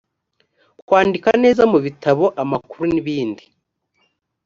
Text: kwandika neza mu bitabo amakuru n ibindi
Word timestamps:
kwandika 0.87 1.29
neza 1.43 1.63
mu 1.71 1.79
bitabo 1.85 2.25
amakuru 2.43 2.83
n 2.91 2.93
ibindi 3.01 3.45